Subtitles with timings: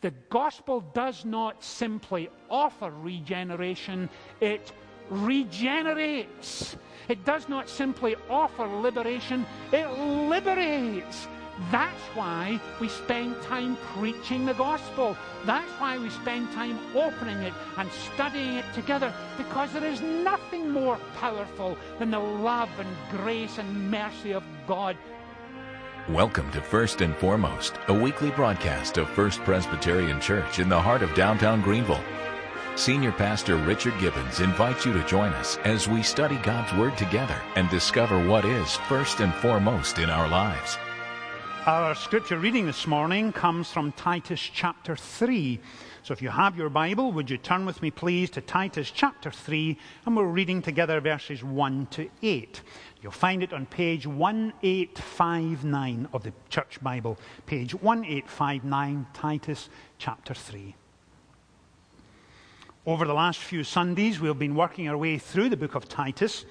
[0.00, 4.08] The gospel does not simply offer regeneration,
[4.40, 4.72] it
[5.10, 6.76] regenerates.
[7.08, 9.86] It does not simply offer liberation, it
[10.28, 11.28] liberates.
[11.70, 15.16] That's why we spend time preaching the gospel.
[15.44, 20.70] That's why we spend time opening it and studying it together, because there is nothing
[20.70, 24.96] more powerful than the love and grace and mercy of God.
[26.10, 31.00] Welcome to First and Foremost, a weekly broadcast of First Presbyterian Church in the heart
[31.00, 32.04] of downtown Greenville.
[32.76, 37.40] Senior Pastor Richard Gibbons invites you to join us as we study God's Word together
[37.56, 40.76] and discover what is first and foremost in our lives.
[41.66, 45.58] Our scripture reading this morning comes from Titus chapter 3.
[46.02, 49.30] So if you have your Bible, would you turn with me, please, to Titus chapter
[49.30, 52.60] 3, and we're reading together verses 1 to 8.
[53.00, 57.18] You'll find it on page 1859 of the Church Bible.
[57.46, 60.74] Page 1859, Titus chapter 3.
[62.84, 66.44] Over the last few Sundays, we've been working our way through the book of Titus.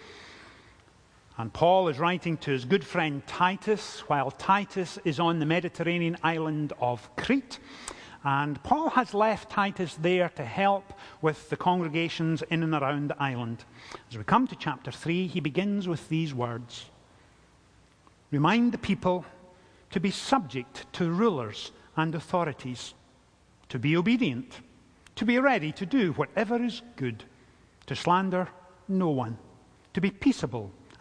[1.38, 6.16] And Paul is writing to his good friend Titus while Titus is on the Mediterranean
[6.22, 7.60] island of Crete.
[8.24, 13.22] And Paul has left Titus there to help with the congregations in and around the
[13.22, 13.66] island.
[14.10, 16.86] As we come to chapter 3, he begins with these words
[18.32, 19.26] Remind the people
[19.92, 22.94] to be subject to rulers and authorities,
[23.70, 24.62] to be obedient,
[25.16, 27.24] to be ready to do whatever is good,
[27.86, 28.48] to slander
[28.88, 29.38] no one,
[29.94, 30.72] to be peaceable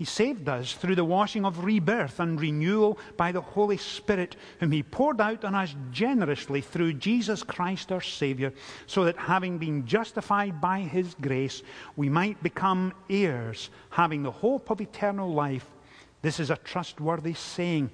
[0.00, 4.72] He saved us through the washing of rebirth and renewal by the Holy Spirit, whom
[4.72, 8.54] He poured out on us generously through Jesus Christ our Saviour,
[8.86, 11.62] so that having been justified by His grace,
[11.96, 15.66] we might become heirs, having the hope of eternal life.
[16.22, 17.90] This is a trustworthy saying,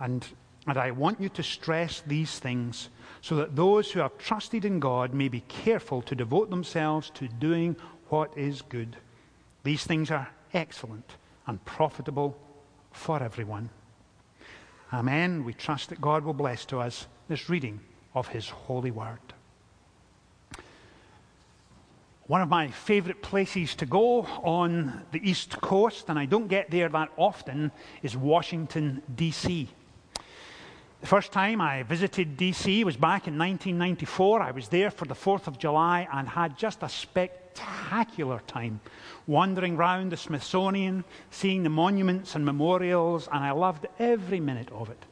[0.00, 0.26] and,
[0.66, 2.90] and I want you to stress these things
[3.22, 7.26] so that those who have trusted in God may be careful to devote themselves to
[7.26, 7.74] doing
[8.10, 8.98] what is good.
[9.62, 11.16] These things are excellent
[11.48, 12.36] and profitable
[12.92, 13.70] for everyone.
[14.92, 15.44] Amen.
[15.44, 17.80] We trust that God will bless to us this reading
[18.14, 19.18] of His holy word.
[22.26, 26.70] One of my favorite places to go on the East Coast, and I don't get
[26.70, 27.72] there that often,
[28.02, 29.68] is Washington, D.C.
[31.00, 34.42] The first time I visited DC was back in 1994.
[34.42, 38.80] I was there for the 4th of July and had just a spectacular time
[39.26, 44.90] wandering round the Smithsonian, seeing the monuments and memorials, and I loved every minute of
[44.90, 45.04] it.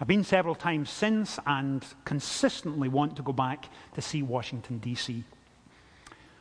[0.00, 5.24] I've been several times since and consistently want to go back to see Washington, D.C.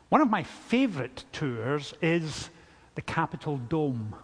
[0.09, 2.49] One of my favorite tours is
[2.95, 4.15] the Capitol Dome.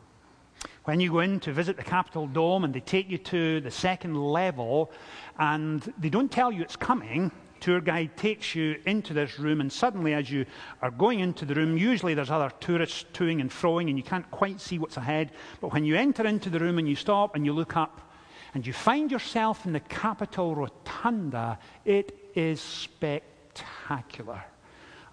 [0.85, 3.71] When you go in to visit the Capitol Dome and they take you to the
[3.71, 4.91] second level
[5.37, 7.31] and they don't tell you it's coming,
[7.65, 10.45] tour guide takes you into this room, and suddenly, as you
[10.83, 14.29] are going into the room, usually there's other tourists toing and froing, and you can't
[14.29, 15.31] quite see what's ahead.
[15.61, 18.13] But when you enter into the room and you stop and you look up,
[18.53, 24.45] and you find yourself in the Capitol Rotunda, it is spectacular.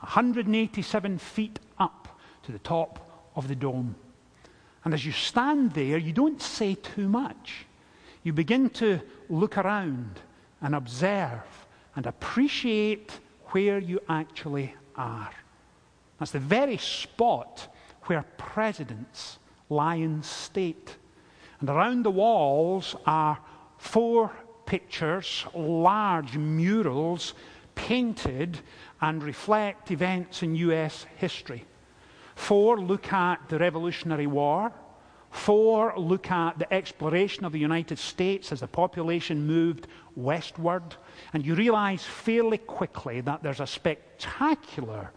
[0.00, 3.94] 187 feet up to the top of the dome.
[4.84, 7.64] And as you stand there, you don't say too much.
[8.22, 10.20] You begin to look around
[10.60, 11.61] and observe
[11.96, 15.30] and appreciate where you actually are.
[16.18, 19.38] That's the very spot where presidents
[19.68, 20.96] lie in state.
[21.60, 23.38] And around the walls are
[23.78, 24.32] four
[24.66, 27.34] pictures, large murals,
[27.74, 28.58] painted
[29.00, 31.06] and reflect events in U.S.
[31.16, 31.64] history.
[32.34, 34.72] Four look at the Revolutionary War.
[35.32, 40.82] Four look at the exploration of the United States as the population moved westward.
[41.32, 45.10] And you realize fairly quickly that there's a spectacular,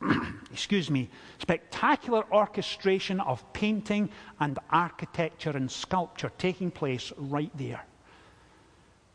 [0.52, 1.08] excuse me,
[1.38, 4.10] spectacular orchestration of painting
[4.40, 7.84] and architecture and sculpture taking place right there.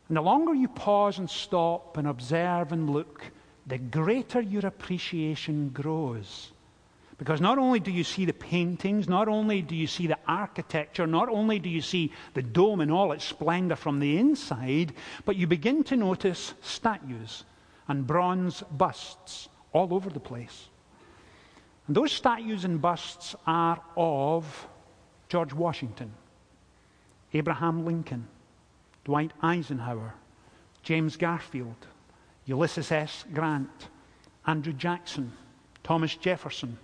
[0.08, 3.30] And the longer you pause and stop and observe and look,
[3.66, 6.52] the greater your appreciation grows
[7.18, 11.06] Because not only do you see the paintings, not only do you see the architecture,
[11.06, 14.92] not only do you see the dome in all its splendor from the inside,
[15.24, 17.44] but you begin to notice statues
[17.88, 20.68] and bronze busts all over the place.
[21.88, 24.68] And those statues and busts are of
[25.28, 26.12] George Washington,
[27.34, 28.28] Abraham Lincoln,
[29.04, 30.14] Dwight Eisenhower,
[30.84, 31.86] James Garfield,
[32.46, 33.24] Ulysses S.
[33.34, 33.88] Grant,
[34.46, 35.32] Andrew Jackson,
[35.82, 36.78] Thomas Jefferson,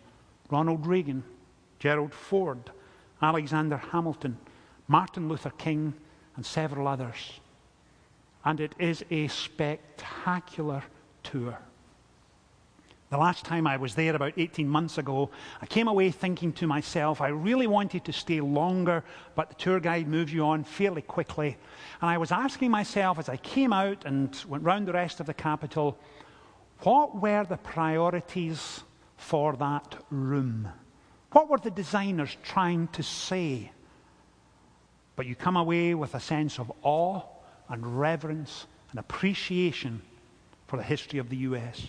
[0.50, 1.24] Ronald Reagan,
[1.78, 2.70] Gerald Ford,
[3.20, 4.38] Alexander Hamilton,
[4.88, 5.94] Martin Luther King,
[6.36, 7.40] and several others.
[8.44, 10.84] And it is a spectacular
[11.22, 11.58] tour.
[13.10, 15.30] The last time I was there, about 18 months ago,
[15.62, 19.04] I came away thinking to myself, I really wanted to stay longer,
[19.36, 21.56] but the tour guide moves you on fairly quickly.
[22.00, 25.26] And I was asking myself as I came out and went round the rest of
[25.26, 25.96] the capital,
[26.80, 28.82] what were the priorities
[29.16, 30.68] for that room?
[31.32, 33.72] What were the designers trying to say?
[35.16, 37.22] But you come away with a sense of awe
[37.68, 40.02] and reverence and appreciation
[40.66, 41.88] for the history of the U.S.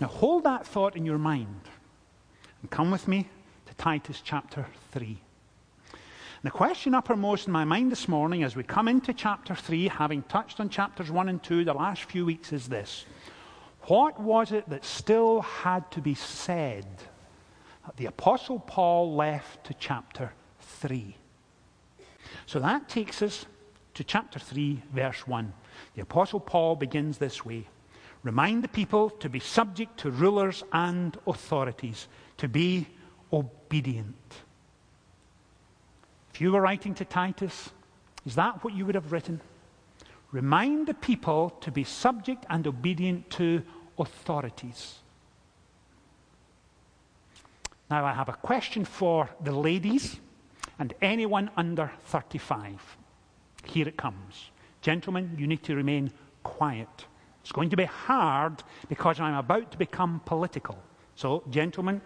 [0.00, 1.60] Now hold that thought in your mind
[2.62, 3.28] and come with me
[3.66, 5.18] to Titus chapter 3.
[6.44, 10.22] The question uppermost in my mind this morning as we come into chapter 3, having
[10.22, 13.06] touched on chapters 1 and 2 the last few weeks, is this
[13.82, 16.86] What was it that still had to be said
[17.86, 21.16] that the Apostle Paul left to chapter 3?
[22.46, 23.46] So that takes us
[23.94, 25.52] to chapter 3, verse 1.
[25.94, 27.66] The Apostle Paul begins this way
[28.22, 32.08] Remind the people to be subject to rulers and authorities,
[32.38, 32.86] to be
[33.32, 34.34] obedient.
[36.34, 37.70] If you were writing to Titus,
[38.26, 39.40] is that what you would have written?
[40.30, 43.62] Remind the people to be subject and obedient to
[43.98, 44.96] authorities.
[47.90, 50.20] Now, I have a question for the ladies
[50.78, 52.96] and anyone under 35.
[53.64, 54.50] Here it comes.
[54.82, 57.06] Gentlemen, you need to remain quiet.
[57.42, 60.78] It's going to be hard because I'm about to become political.
[61.14, 62.02] So, gentlemen,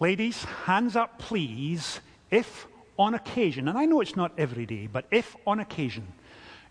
[0.00, 2.00] ladies, hands up, please,
[2.30, 2.66] if
[3.02, 6.06] on occasion, and I know it's not every day, but if on occasion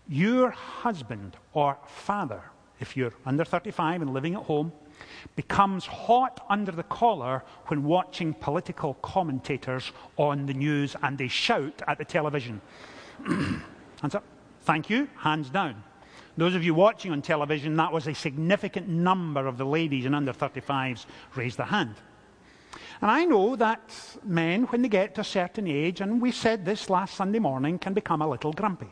[0.08, 2.42] your husband or father,
[2.80, 4.72] if you're under 35 and living at home,
[5.36, 11.82] becomes hot under the collar when watching political commentators on the news and they shout
[11.86, 12.60] at the television.
[13.26, 14.24] Hands up.
[14.62, 15.08] Thank you.
[15.16, 15.84] Hands down.
[16.36, 20.14] Those of you watching on television, that was a significant number of the ladies and
[20.14, 21.04] under 35s
[21.34, 21.94] raised their hand.
[23.02, 23.92] And I know that
[24.24, 27.80] men, when they get to a certain age, and we said this last Sunday morning,
[27.80, 28.86] can become a little grumpy.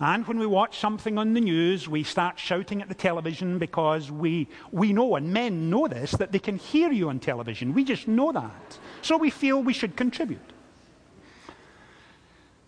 [0.00, 4.10] And when we watch something on the news, we start shouting at the television because
[4.10, 7.74] we, we know, and men know this, that they can hear you on television.
[7.74, 8.78] We just know that.
[9.02, 10.40] So we feel we should contribute.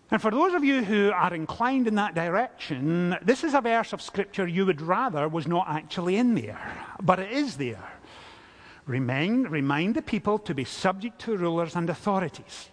[0.09, 3.91] And for those of you who are inclined in that direction, this is a verse
[3.91, 6.59] of Scripture you would rather was not actually in there,
[7.01, 7.91] but it is there.
[8.85, 12.69] Remind, remind the people to be subject to rulers and authorities.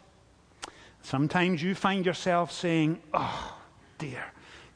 [1.03, 3.59] Sometimes you find yourself saying, Oh,
[3.99, 4.25] dear,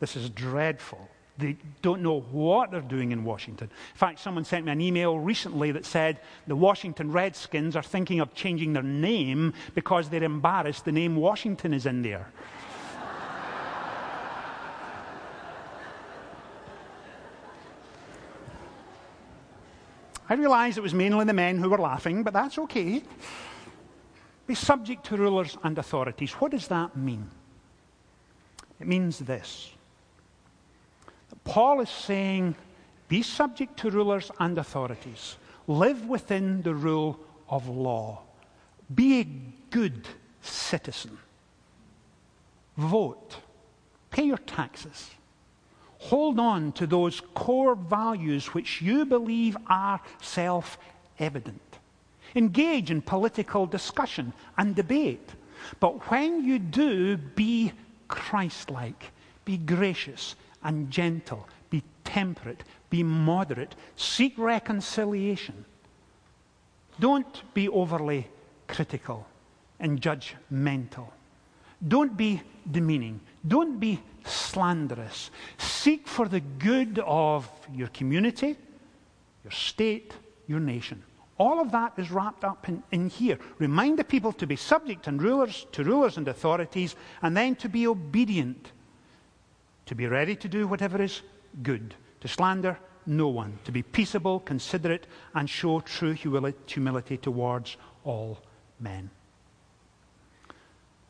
[0.01, 1.09] this is dreadful.
[1.39, 3.69] They don't know what they're doing in Washington.
[3.69, 8.21] In fact, someone sent me an email recently that said the Washington Redskins are thinking
[8.21, 12.31] of changing their name because they're embarrassed the name Washington is in there.
[20.33, 23.03] I realize it was mainly the men who were laughing, but that's okay.
[24.47, 26.33] Be subject to rulers and authorities.
[26.33, 27.31] What does that mean?
[28.81, 29.73] It means this
[31.45, 32.55] Paul is saying,
[33.09, 35.37] be subject to rulers and authorities.
[35.67, 37.21] Live within the rule
[37.51, 38.23] of law.
[38.95, 39.27] Be a
[39.69, 40.09] good
[40.41, 41.19] citizen.
[42.79, 43.37] Vote.
[44.11, 45.11] Pay your taxes.
[46.03, 50.77] Hold on to those core values which you believe are self
[51.21, 51.79] evident.
[52.35, 55.31] Engage in political discussion and debate.
[55.79, 57.73] But when you do, be
[58.09, 59.13] Christ like,
[59.45, 65.65] be gracious and gentle, be temperate, be moderate, seek reconciliation.
[66.99, 68.27] Don't be overly
[68.67, 69.25] critical
[69.79, 71.07] and judgmental.
[71.87, 73.21] Don't be demeaning.
[73.47, 75.31] Don't be slanderous.
[75.59, 78.57] Seek for the good of your community,
[79.45, 80.13] your state,
[80.47, 81.03] your nation.
[81.39, 83.39] All of that is wrapped up in, in, here.
[83.59, 87.69] Remind the people to be subject and rulers to rulers and authorities, and then to
[87.69, 88.73] be obedient,
[89.87, 91.23] to be ready to do whatever is
[91.63, 98.39] good, to slander no one, to be peaceable, considerate, and show true humility towards all
[98.79, 99.11] men.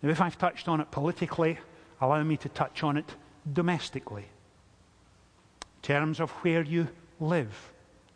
[0.00, 1.58] Now, if I've touched on it politically,
[2.02, 3.14] allow me to touch on it
[3.52, 4.26] domestically.
[5.76, 6.88] In terms of where you
[7.20, 7.72] live,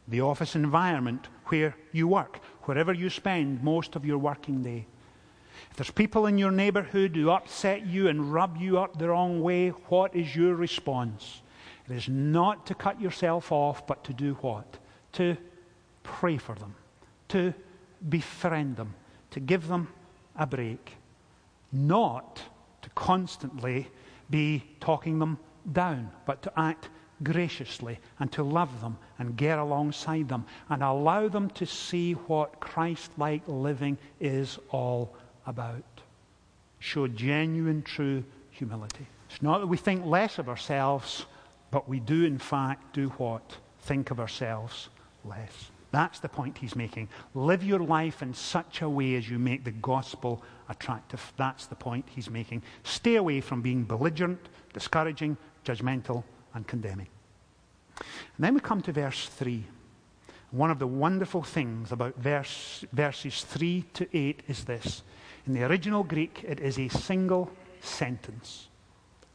[0.08, 4.86] the office environment where you work, wherever you spend most of your working day.
[5.70, 9.40] If there's people in your neighborhood who upset you and rub you up the wrong
[9.40, 11.42] way, what is your response?
[11.88, 14.78] It is not to cut yourself off, but to do what?
[15.12, 15.36] To
[16.02, 16.74] pray for them,
[17.28, 17.54] to
[18.08, 18.94] befriend them,
[19.30, 19.88] to give them
[20.36, 20.96] a break,
[21.72, 22.42] not
[22.86, 23.88] to constantly
[24.30, 25.36] be talking them
[25.72, 26.88] down, but to act
[27.24, 32.60] graciously and to love them and get alongside them and allow them to see what
[32.60, 35.16] Christ like living is all
[35.48, 35.82] about.
[36.78, 39.06] Show genuine, true humility.
[39.28, 41.26] It's not that we think less of ourselves,
[41.72, 43.56] but we do, in fact, do what?
[43.80, 44.90] Think of ourselves
[45.24, 45.72] less.
[45.92, 47.08] That's the point he's making.
[47.34, 51.32] Live your life in such a way as you make the gospel attractive.
[51.36, 52.62] That's the point he's making.
[52.82, 56.24] Stay away from being belligerent, discouraging, judgmental,
[56.54, 57.08] and condemning.
[57.98, 59.64] And then we come to verse 3.
[60.50, 65.02] One of the wonderful things about verse, verses 3 to 8 is this.
[65.46, 67.50] In the original Greek, it is a single
[67.80, 68.68] sentence.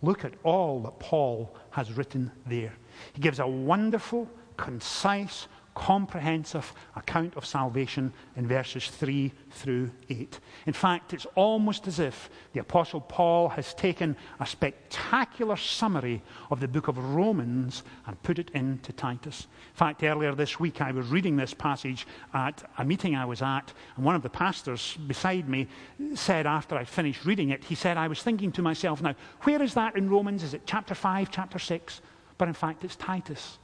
[0.02, 2.74] Look at all that Paul has written there.
[3.14, 4.28] He gives a wonderful,
[4.58, 10.40] concise, comprehensive account of salvation in verses 3 through 8.
[10.66, 16.60] In fact, it's almost as if the Apostle Paul has taken a spectacular summary of
[16.60, 19.48] the book of Romans and put it into Titus.
[19.72, 23.42] In fact, earlier this week I was reading this passage at a meeting I was
[23.42, 25.68] at, and one of the pastors beside me
[26.16, 29.62] said after I finished reading it, he said, I was thinking to myself, now, where
[29.62, 30.44] is that in Romans?
[30.44, 32.02] Is it chapter 5, chapter 6?
[32.38, 33.58] But in fact, it's Titus.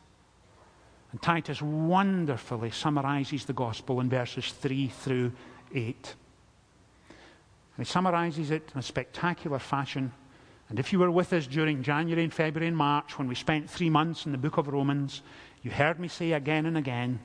[1.12, 5.32] And Titus wonderfully summarizes the gospel in verses 3 through
[5.74, 6.16] 8.
[7.78, 10.12] And he summarizes it in a spectacular fashion.
[10.70, 13.70] And if you were with us during January and February and March, when we spent
[13.70, 15.22] three months in the book of Romans,
[15.64, 17.20] you heard me say again and again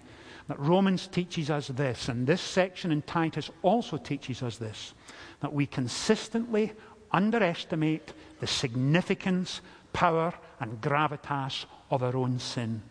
[0.49, 4.95] that Romans teaches us this, and this section in Titus also teaches us this
[5.41, 6.73] that we consistently
[7.11, 9.61] underestimate the significance,
[9.93, 12.83] power, and gravitas of our own sin.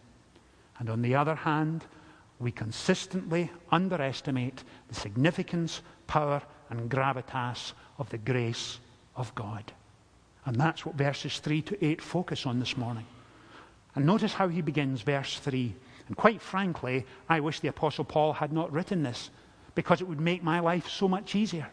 [0.81, 1.85] And on the other hand,
[2.39, 8.79] we consistently underestimate the significance, power, and gravitas of the grace
[9.15, 9.71] of God.
[10.43, 13.05] And that's what verses 3 to 8 focus on this morning.
[13.93, 15.71] And notice how he begins verse 3.
[16.07, 19.29] And quite frankly, I wish the Apostle Paul had not written this
[19.75, 21.69] because it would make my life so much easier.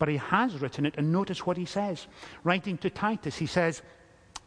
[0.00, 2.08] But he has written it, and notice what he says.
[2.42, 3.82] Writing to Titus, he says,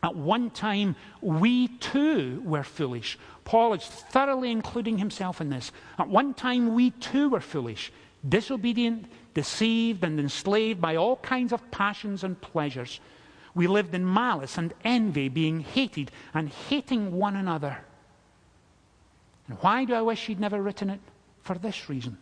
[0.04, 5.72] At one time, we too were foolish, Paul is thoroughly including himself in this.
[5.98, 7.92] At one time, we too were foolish,
[8.28, 13.00] disobedient, deceived, and enslaved by all kinds of passions and pleasures.
[13.56, 17.80] We lived in malice and envy, being hated and hating one another.
[19.48, 21.00] And why do I wish he'd never written it?
[21.44, 22.18] For this reason.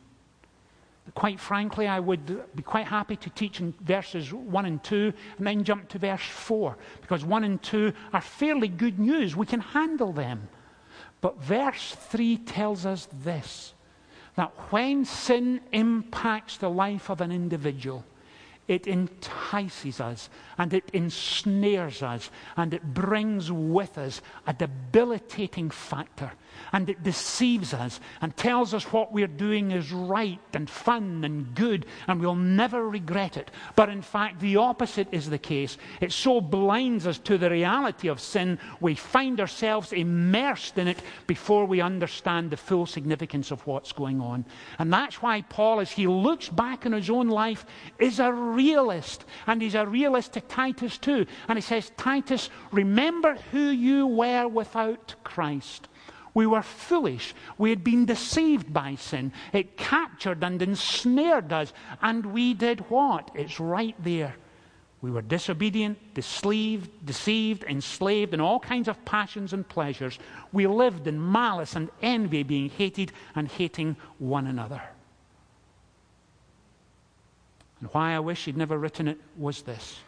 [1.14, 5.48] Quite frankly, I would be quite happy to teach in verses 1 and 2 and
[5.48, 9.36] then jump to verse 4 because 1 and 2 are fairly good news.
[9.36, 10.48] We can handle them.
[11.20, 13.74] But verse 3 tells us this
[14.36, 18.06] that when sin impacts the life of an individual,
[18.68, 26.32] it entices us and it ensnares us and it brings with us a debilitating factor
[26.74, 31.54] and it deceives us and tells us what we're doing is right and fun and
[31.56, 33.52] good and we'll never regret it.
[33.76, 35.78] But in fact, the opposite is the case.
[36.00, 41.02] It so blinds us to the reality of sin, we find ourselves immersed in it
[41.28, 44.46] before we understand the full significance of what's going on.
[44.80, 47.66] And that's why Paul, as he looks back in his own life,
[48.00, 49.26] is a realist.
[49.48, 51.26] And he's a realist to Titus too.
[51.48, 55.88] And he says, Titus, remember who you were without Christ.
[56.34, 57.34] We were foolish.
[57.58, 59.34] We had been deceived by sin.
[59.52, 61.74] It captured and ensnared us.
[62.02, 63.32] And we did what?
[63.36, 64.36] It's right there.
[65.02, 70.20] We were disobedient, deceived, deceived, enslaved in all kinds of passions and pleasures.
[70.54, 74.82] We lived in malice and envy, being hated and hating one another.
[77.80, 80.00] And why I wish he'd never written it was this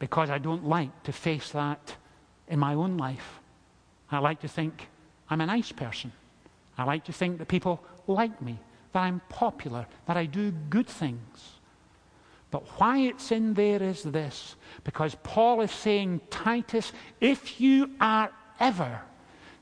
[0.00, 1.94] because I don't like to face that
[2.48, 3.39] in my own life.
[4.10, 4.88] I like to think
[5.28, 6.12] I'm a nice person.
[6.76, 8.58] I like to think that people like me,
[8.92, 11.60] that I'm popular, that I do good things.
[12.50, 18.30] But why it's in there is this because Paul is saying, Titus, if you are
[18.58, 19.00] ever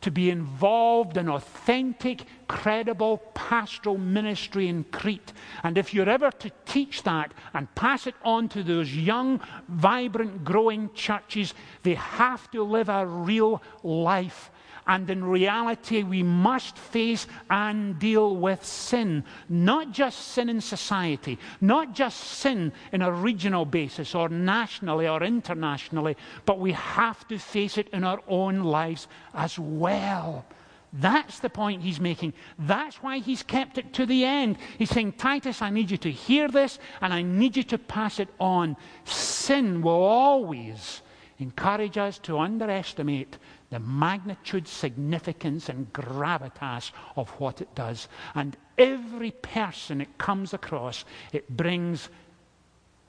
[0.00, 5.32] to be involved in authentic, credible pastoral ministry in Crete.
[5.62, 10.44] And if you're ever to teach that and pass it on to those young, vibrant,
[10.44, 14.50] growing churches, they have to live a real life
[14.88, 19.22] and in reality, we must face and deal with sin.
[19.50, 25.22] Not just sin in society, not just sin in a regional basis or nationally or
[25.22, 26.16] internationally,
[26.46, 30.46] but we have to face it in our own lives as well.
[30.90, 32.32] That's the point he's making.
[32.58, 34.56] That's why he's kept it to the end.
[34.78, 38.18] He's saying, Titus, I need you to hear this and I need you to pass
[38.18, 38.74] it on.
[39.04, 41.02] Sin will always
[41.38, 43.36] encourage us to underestimate
[43.70, 48.08] the magnitude, significance, and gravitas of what it does.
[48.34, 52.08] And every person it comes across, it brings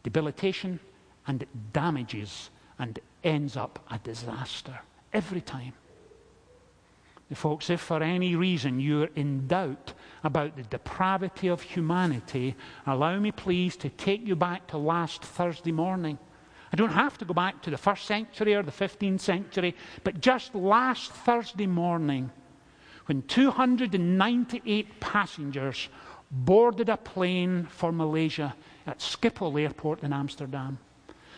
[0.04, 0.80] debilitation
[1.28, 4.80] and it damages and ends up a disaster.
[5.14, 5.74] Every time.
[7.34, 12.56] Folks, if for any reason you're in doubt about the depravity of humanity,
[12.88, 16.18] allow me please to take you back to last Thursday morning.
[16.72, 20.22] I don't have to go back to the first century or the 15th century, but
[20.22, 22.30] just last Thursday morning,
[23.08, 25.90] when 298 passengers
[26.30, 30.78] boarded a plane for Malaysia at Schiphol Airport in Amsterdam.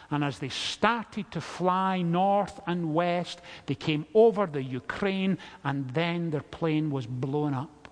[0.10, 5.90] And as they started to fly north and west, they came over the Ukraine, and
[5.92, 7.88] then their plane was blown up.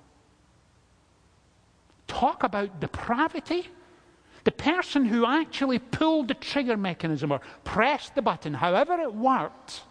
[2.08, 3.70] Talk about depravity.
[4.50, 9.84] The person who actually pulled the trigger mechanism or pressed the button, however it worked,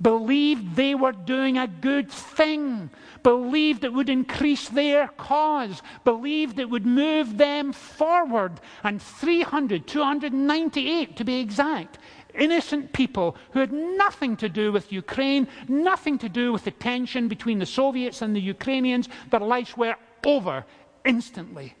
[0.00, 2.88] believed they were doing a good thing,
[3.22, 8.58] believed it would increase their cause, believed it would move them forward.
[8.82, 11.98] And 300, 298 to be exact,
[12.34, 17.28] innocent people who had nothing to do with Ukraine, nothing to do with the tension
[17.28, 20.64] between the Soviets and the Ukrainians, their lives were over
[21.04, 21.74] instantly.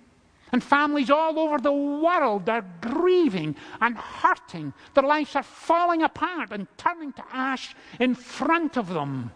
[0.52, 4.74] And families all over the world are grieving and hurting.
[4.92, 9.32] Their lives are falling apart and turning to ash in front of them.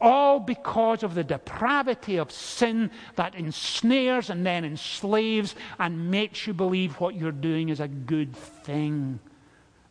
[0.00, 6.54] All because of the depravity of sin that ensnares and then enslaves and makes you
[6.54, 9.20] believe what you're doing is a good thing.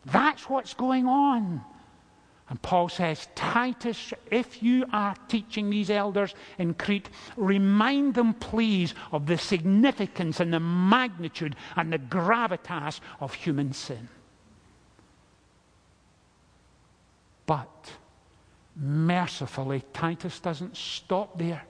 [0.05, 1.61] That's what's going on.
[2.49, 8.95] And Paul says, Titus, if you are teaching these elders in Crete, remind them, please,
[9.11, 14.09] of the significance and the magnitude and the gravitas of human sin.
[17.45, 17.91] But
[18.75, 21.63] mercifully, Titus doesn't stop there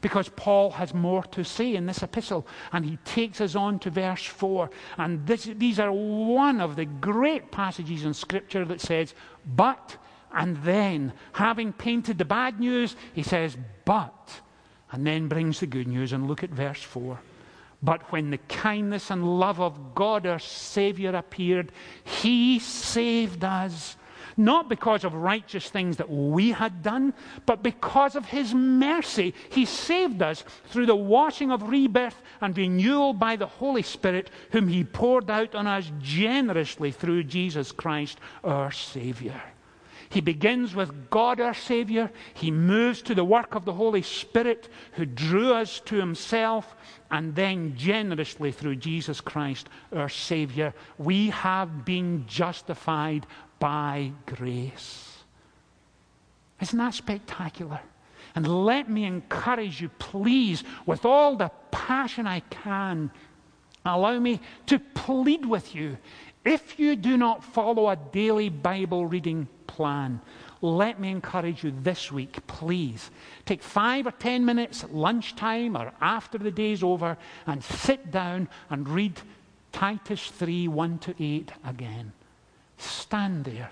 [0.00, 2.46] because Paul has more to say in this epistle.
[2.72, 4.68] And he takes us on to verse 4.
[4.98, 9.14] And this, these are one of the great passages in Scripture that says,
[9.54, 9.96] But
[10.34, 14.40] and then, having painted the bad news, he says, But,
[14.92, 16.12] and then brings the good news.
[16.12, 17.18] And look at verse 4.
[17.82, 21.72] But when the kindness and love of God our Savior appeared,
[22.04, 23.96] He saved us.
[24.38, 27.14] Not because of righteous things that we had done,
[27.46, 29.34] but because of His mercy.
[29.48, 34.68] He saved us through the washing of rebirth and renewal by the Holy Spirit, whom
[34.68, 39.40] He poured out on us generously through Jesus Christ our Savior.
[40.08, 42.10] He begins with God our Savior.
[42.34, 46.76] He moves to the work of the Holy Spirit who drew us to Himself.
[47.10, 53.26] And then, generously through Jesus Christ our Savior, we have been justified
[53.58, 55.18] by grace.
[56.60, 57.80] Isn't that spectacular?
[58.34, 63.10] And let me encourage you, please, with all the passion I can,
[63.84, 65.96] allow me to plead with you.
[66.46, 70.20] If you do not follow a daily Bible reading plan.
[70.62, 73.10] Let me encourage you this week, please.
[73.44, 78.88] Take five or ten minutes lunchtime or after the day's over and sit down and
[78.88, 79.20] read
[79.72, 82.12] Titus 3 1 to 8 again.
[82.78, 83.70] Stand there,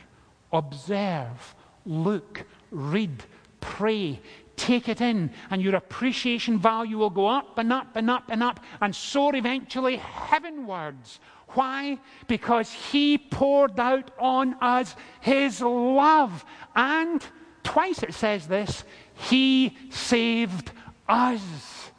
[0.52, 1.54] observe,
[1.86, 3.24] look, read,
[3.62, 4.20] pray,
[4.56, 8.42] take it in, and your appreciation value will go up and up and up and
[8.42, 11.20] up and soar eventually heavenwards
[11.54, 11.98] why?
[12.26, 16.44] Because he poured out on us his love.
[16.74, 17.24] And
[17.62, 20.72] twice it says this he saved
[21.08, 21.90] us.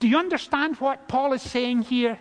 [0.00, 2.18] Do you understand what Paul is saying here?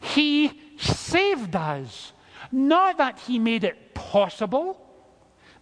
[0.00, 2.12] He saved us.
[2.52, 4.80] Not that he made it possible.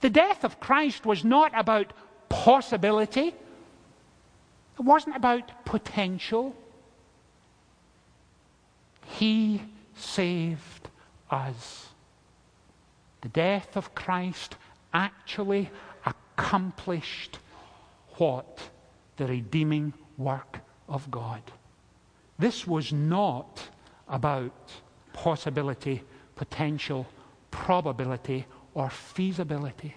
[0.01, 1.93] The death of Christ was not about
[2.29, 3.29] possibility,
[4.79, 6.55] it wasn't about potential.
[9.07, 9.63] He
[9.97, 10.89] saved
[11.31, 11.89] us.
[13.23, 14.57] The death of Christ
[14.93, 15.71] actually
[16.05, 17.39] accomplished
[18.17, 18.71] what?
[19.17, 21.43] The redeeming work of God.
[22.39, 23.63] This was not
[24.09, 24.53] about
[25.13, 26.03] possibility,
[26.35, 27.07] potential,
[27.51, 29.97] probability, or feasibility,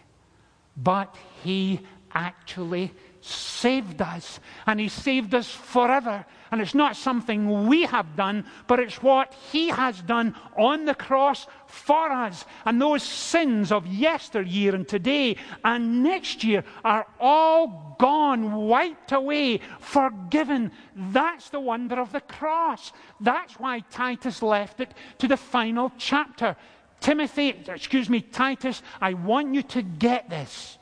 [0.77, 1.81] but He
[2.13, 4.39] actually saved us.
[4.65, 6.25] And He saved us forever.
[6.51, 10.95] And it's not something we have done, but it's what He has done on the
[10.95, 12.45] cross for us.
[12.65, 19.60] And those sins of yesteryear and today and next year are all gone, wiped away,
[19.79, 20.71] forgiven.
[20.95, 22.91] That's the wonder of the cross.
[23.19, 26.55] That's why Titus left it to the final chapter.
[26.99, 30.78] Timothy, excuse me, Titus, I want you to get this.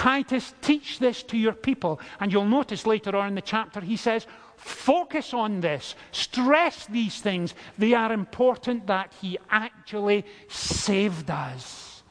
[0.00, 2.00] Titus, teach this to your people.
[2.20, 7.20] And you'll notice later on in the chapter, he says, focus on this, stress these
[7.20, 7.54] things.
[7.76, 12.02] They are important that he actually saved us.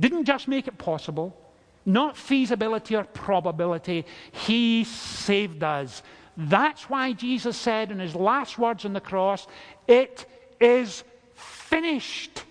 [0.00, 1.40] Didn't just make it possible,
[1.86, 4.06] not feasibility or probability.
[4.32, 6.02] He saved us.
[6.36, 9.46] That's why Jesus said in his last words on the cross,
[9.86, 11.04] It is
[11.36, 12.42] finished.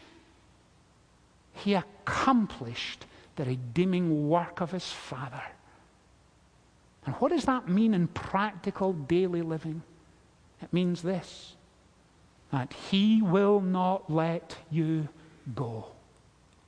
[1.66, 3.04] He accomplished
[3.40, 5.42] the redeeming work of his Father.
[7.06, 9.82] And what does that mean in practical daily living?
[10.62, 11.56] It means this
[12.52, 15.08] that he will not let you
[15.56, 15.86] go.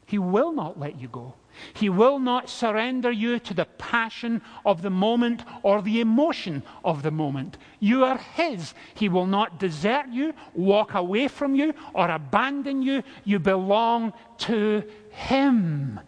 [0.05, 1.33] He will not let you go.
[1.73, 7.03] He will not surrender you to the passion of the moment or the emotion of
[7.03, 7.57] the moment.
[7.81, 8.73] You are His.
[8.93, 13.03] He will not desert you, walk away from you, or abandon you.
[13.25, 15.99] You belong to Him.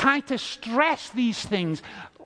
[0.00, 1.82] Titus stress these things.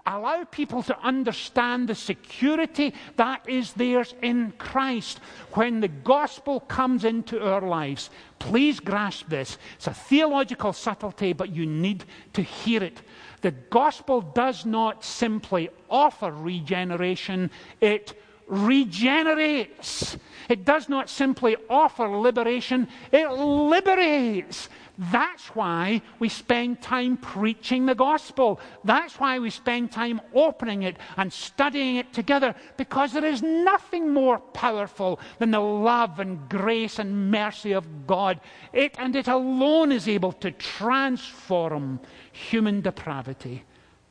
[0.06, 5.18] Allow people to understand the security that is theirs in Christ
[5.54, 8.10] when the gospel comes into our lives.
[8.38, 9.58] Please grasp this.
[9.74, 13.02] It's a theological subtlety, but you need to hear it.
[13.40, 18.14] The gospel does not simply offer regeneration, it
[18.46, 20.16] regenerates.
[20.48, 24.68] It does not simply offer liberation, it liberates.
[24.96, 28.60] That's why we spend time preaching the gospel.
[28.84, 34.12] That's why we spend time opening it and studying it together, because there is nothing
[34.14, 38.40] more powerful than the love and grace and mercy of God.
[38.72, 43.64] It and it alone is able to transform human depravity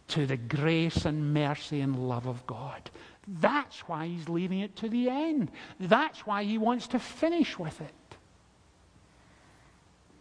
[0.09, 2.91] to the grace and mercy and love of God.
[3.25, 5.49] That's why he's leaving it to the end.
[5.79, 7.93] That's why he wants to finish with it.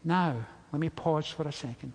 [0.05, 0.37] Now,
[0.73, 1.93] let me pause for a second.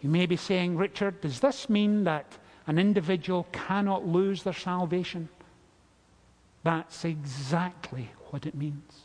[0.00, 2.26] You may be saying, Richard, does this mean that
[2.66, 5.28] an individual cannot lose their salvation?
[6.64, 9.02] That's exactly what it means.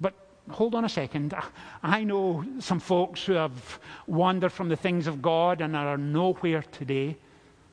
[0.00, 0.14] But
[0.50, 1.34] hold on a second.
[1.82, 6.62] I know some folks who have wandered from the things of God and are nowhere
[6.72, 7.16] today.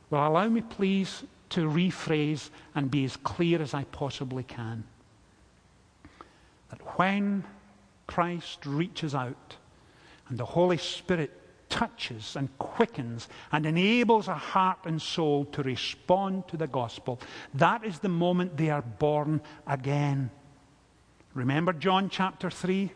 [0.10, 4.84] Well, allow me, please, to rephrase and be as clear as I possibly can.
[6.70, 7.44] That when
[8.12, 9.56] Christ reaches out
[10.28, 11.32] and the Holy Spirit
[11.70, 17.22] touches and quickens and enables a heart and soul to respond to the gospel,
[17.54, 20.30] that is the moment they are born again.
[21.34, 22.92] Remember John chapter 3?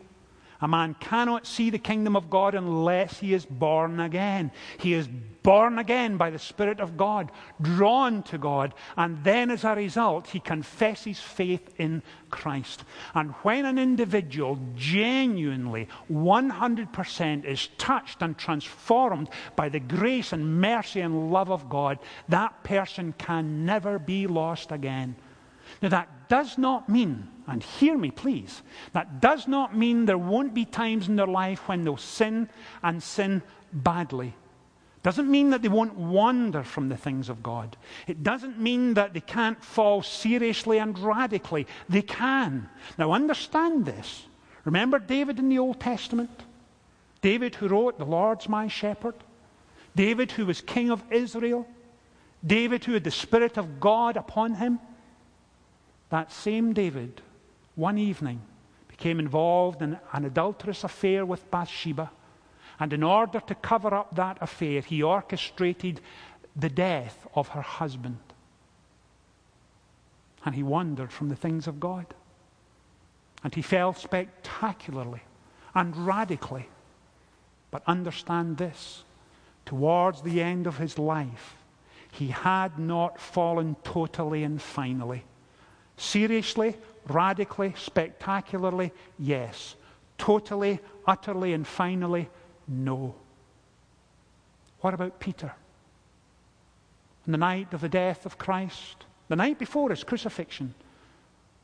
[0.60, 4.50] A man cannot see the kingdom of God unless he is born again.
[4.78, 5.08] He is
[5.42, 7.30] born again by the Spirit of God,
[7.62, 12.84] drawn to God, and then as a result, he confesses faith in Christ.
[13.14, 21.00] And when an individual genuinely, 100% is touched and transformed by the grace and mercy
[21.00, 25.14] and love of God, that person can never be lost again.
[25.82, 28.62] Now, that does not mean, and hear me please,
[28.92, 32.48] that does not mean there won't be times in their life when they'll sin
[32.82, 34.34] and sin badly.
[35.02, 37.76] Doesn't mean that they won't wander from the things of God.
[38.08, 41.68] It doesn't mean that they can't fall seriously and radically.
[41.88, 42.68] They can.
[42.98, 44.24] Now, understand this.
[44.64, 46.42] Remember David in the Old Testament?
[47.22, 49.14] David who wrote, The Lord's my shepherd.
[49.94, 51.68] David who was king of Israel.
[52.44, 54.80] David who had the Spirit of God upon him.
[56.10, 57.20] That same David,
[57.74, 58.40] one evening,
[58.88, 62.10] became involved in an adulterous affair with Bathsheba.
[62.78, 66.00] And in order to cover up that affair, he orchestrated
[66.54, 68.18] the death of her husband.
[70.44, 72.06] And he wandered from the things of God.
[73.42, 75.22] And he fell spectacularly
[75.74, 76.68] and radically.
[77.70, 79.04] But understand this
[79.66, 81.56] towards the end of his life,
[82.12, 85.24] he had not fallen totally and finally.
[85.96, 86.76] Seriously,
[87.08, 89.76] radically, spectacularly, yes.
[90.18, 92.28] Totally, utterly, and finally,
[92.68, 93.14] no.
[94.80, 95.52] What about Peter?
[97.26, 100.74] on the night of the death of Christ, the night before his crucifixion,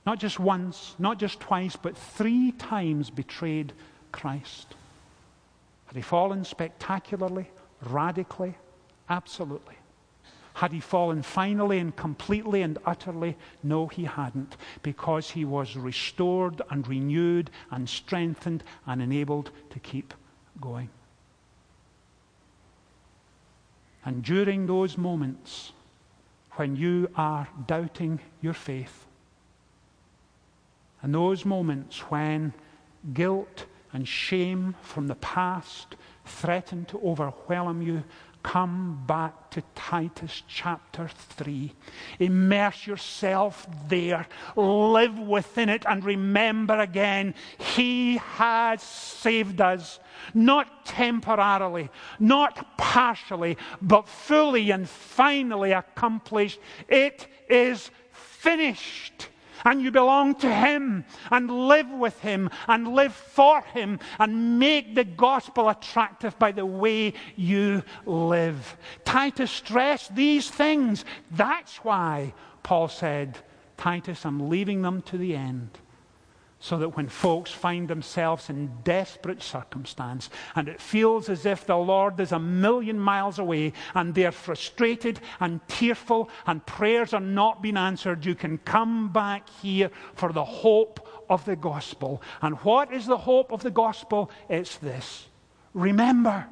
[0.04, 3.72] not just once, not just twice, but three times betrayed
[4.10, 4.74] Christ.
[5.86, 7.48] Had he fallen spectacularly,
[7.82, 8.56] radically?
[9.08, 9.76] Absolutely.
[10.54, 13.36] Had he fallen finally and completely and utterly?
[13.62, 20.12] No, he hadn't, because he was restored and renewed and strengthened and enabled to keep
[20.60, 20.90] going.
[24.04, 25.72] And during those moments
[26.52, 29.06] when you are doubting your faith,
[31.00, 32.52] and those moments when
[33.14, 38.04] guilt and shame from the past threaten to overwhelm you,
[38.42, 41.72] come back to Titus chapter 3.
[42.18, 44.26] Immerse yourself there.
[44.56, 50.00] Live within it and remember again, He has saved us.
[50.34, 56.60] Not temporarily, not partially, but fully and finally accomplished.
[56.88, 59.28] It is finished
[59.64, 64.94] and you belong to Him and live with Him and live for Him and make
[64.94, 68.76] the gospel attractive by the way you live.
[69.04, 71.04] Titus stressed these things.
[71.30, 73.38] That's why Paul said,
[73.76, 75.78] Titus, I'm leaving them to the end
[76.62, 81.76] so that when folks find themselves in desperate circumstance and it feels as if the
[81.76, 87.62] Lord is a million miles away and they're frustrated and tearful and prayers are not
[87.62, 92.22] being answered, you can come back here for the hope of the gospel.
[92.40, 94.30] And what is the hope of the gospel?
[94.48, 95.26] It's this.
[95.74, 96.46] Remember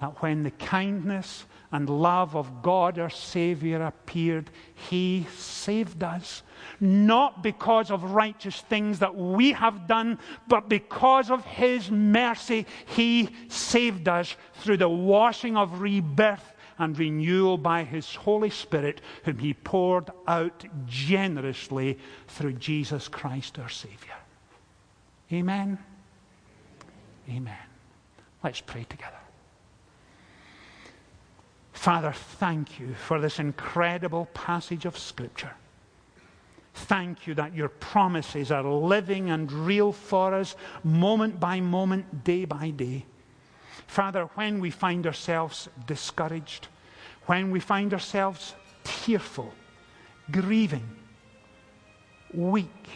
[0.00, 6.42] that when the kindness and love of God our Savior appeared, He saved us.
[6.80, 10.18] Not because of righteous things that we have done,
[10.48, 17.58] but because of His mercy, He saved us through the washing of rebirth and renewal
[17.58, 24.16] by His Holy Spirit, whom He poured out generously through Jesus Christ our Savior.
[25.32, 25.78] Amen.
[27.28, 27.56] Amen.
[28.42, 29.16] Let's pray together.
[31.72, 35.52] Father, thank you for this incredible passage of Scripture.
[36.72, 42.44] Thank you that your promises are living and real for us, moment by moment, day
[42.44, 43.06] by day.
[43.86, 46.68] Father, when we find ourselves discouraged,
[47.26, 48.54] when we find ourselves
[48.84, 49.52] tearful,
[50.30, 50.88] grieving,
[52.32, 52.88] weak,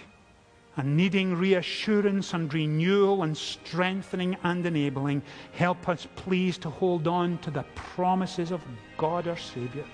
[0.77, 7.39] and needing reassurance and renewal and strengthening and enabling, help us please to hold on
[7.39, 8.63] to the promises of
[8.97, 9.85] God our Savior.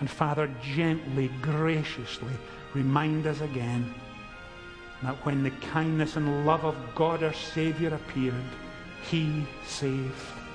[0.00, 2.32] And Father, gently, graciously
[2.74, 3.94] remind us again
[5.02, 8.34] that when the kindness and love of God our Savior appeared,
[9.08, 10.14] He saved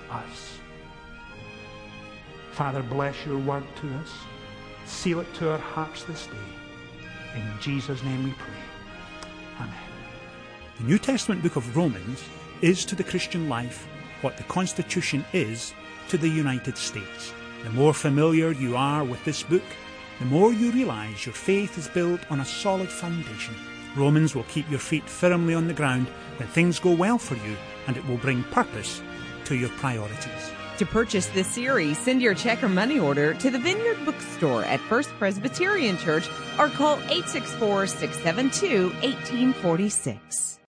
[0.10, 0.60] us.
[2.51, 4.12] Father, bless your word to us.
[4.86, 7.36] Seal it to our hearts this day.
[7.36, 8.53] In Jesus' name we pray.
[9.60, 9.75] Amen.
[10.77, 12.23] The New Testament book of Romans
[12.62, 13.88] is to the Christian life
[14.21, 15.73] what the Constitution is
[16.10, 17.34] to the United States.
[17.65, 19.63] The more familiar you are with this book,
[20.19, 23.56] the more you realize your faith is built on a solid foundation.
[23.95, 27.58] Romans will keep your feet firmly on the ground when things go well for you,
[27.88, 29.01] and it will bring purpose
[29.45, 30.51] to your priorities.
[30.78, 34.80] To purchase this series, send your check or money order to the Vineyard Bookstore at
[34.82, 40.60] First Presbyterian Church or call 864 672 1846.